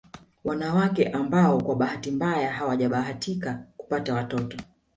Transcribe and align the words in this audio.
Wanawake 0.43 1.09
ambao 1.09 1.61
kwa 1.61 1.75
bahati 1.75 2.11
mbaya 2.11 2.51
hawajabahatika 2.53 3.65
kupata 3.77 4.13
watoto 4.13 4.57